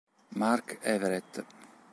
[0.41, 1.45] Mark Everett